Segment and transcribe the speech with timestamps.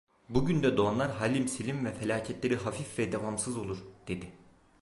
[0.29, 4.31] Bu günde doğanlar halim selim ve felaketleri hafif ve devamsız olur, dedi.